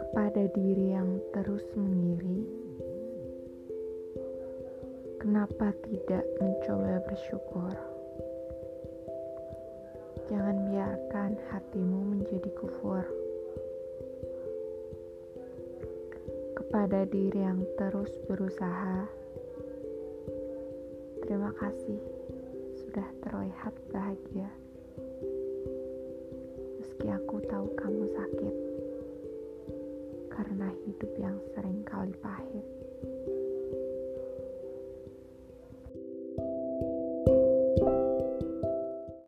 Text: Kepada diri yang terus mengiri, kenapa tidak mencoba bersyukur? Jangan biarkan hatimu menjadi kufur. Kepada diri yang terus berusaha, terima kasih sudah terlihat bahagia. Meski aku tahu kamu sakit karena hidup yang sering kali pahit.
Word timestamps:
Kepada 0.00 0.48
diri 0.56 0.96
yang 0.96 1.20
terus 1.36 1.60
mengiri, 1.76 2.48
kenapa 5.20 5.76
tidak 5.84 6.24
mencoba 6.40 7.04
bersyukur? 7.04 7.76
Jangan 10.32 10.56
biarkan 10.72 11.36
hatimu 11.52 12.16
menjadi 12.16 12.50
kufur. 12.56 13.04
Kepada 16.56 17.04
diri 17.12 17.44
yang 17.44 17.60
terus 17.76 18.08
berusaha, 18.24 19.04
terima 21.28 21.52
kasih 21.60 22.00
sudah 22.96 23.08
terlihat 23.20 23.74
bahagia. 23.92 24.35
Meski 27.06 27.22
aku 27.22 27.38
tahu 27.46 27.70
kamu 27.78 28.04
sakit 28.18 28.54
karena 30.26 30.66
hidup 30.82 31.12
yang 31.22 31.38
sering 31.54 31.78
kali 31.86 32.10
pahit. 32.18 32.65